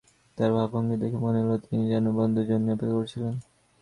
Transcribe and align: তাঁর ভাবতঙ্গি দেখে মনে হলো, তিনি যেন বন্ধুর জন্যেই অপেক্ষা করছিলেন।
তাঁর 0.37 0.51
ভাবতঙ্গি 0.53 0.95
দেখে 0.97 1.17
মনে 1.17 1.39
হলো, 1.43 1.55
তিনি 1.65 1.83
যেন 1.91 2.05
বন্ধুর 2.17 2.45
জন্যেই 2.49 2.75
অপেক্ষা 2.75 2.97
করছিলেন। 2.97 3.33